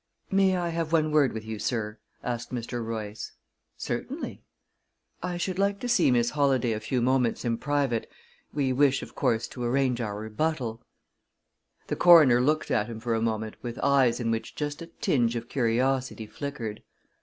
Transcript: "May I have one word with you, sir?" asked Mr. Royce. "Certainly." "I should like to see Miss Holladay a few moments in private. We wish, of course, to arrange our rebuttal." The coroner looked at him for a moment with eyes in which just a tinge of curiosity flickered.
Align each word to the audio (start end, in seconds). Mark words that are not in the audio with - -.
"May 0.31 0.57
I 0.57 0.69
have 0.69 0.91
one 0.91 1.11
word 1.11 1.31
with 1.31 1.45
you, 1.45 1.59
sir?" 1.59 1.99
asked 2.23 2.51
Mr. 2.51 2.83
Royce. 2.83 3.33
"Certainly." 3.77 4.41
"I 5.21 5.37
should 5.37 5.59
like 5.59 5.79
to 5.81 5.87
see 5.87 6.09
Miss 6.09 6.31
Holladay 6.31 6.71
a 6.71 6.79
few 6.79 7.03
moments 7.03 7.45
in 7.45 7.59
private. 7.59 8.09
We 8.51 8.73
wish, 8.73 9.03
of 9.03 9.13
course, 9.13 9.47
to 9.49 9.63
arrange 9.63 10.01
our 10.01 10.17
rebuttal." 10.17 10.81
The 11.85 11.95
coroner 11.97 12.41
looked 12.41 12.71
at 12.71 12.87
him 12.87 12.99
for 12.99 13.13
a 13.13 13.21
moment 13.21 13.57
with 13.61 13.77
eyes 13.83 14.19
in 14.19 14.31
which 14.31 14.55
just 14.55 14.81
a 14.81 14.87
tinge 14.87 15.35
of 15.35 15.47
curiosity 15.47 16.25
flickered. 16.25 16.81